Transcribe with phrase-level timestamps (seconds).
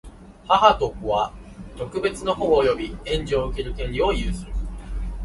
[0.47, 1.31] 母と子とは、
[1.77, 4.51] 特別の保護及び援助を受ける権利を有する。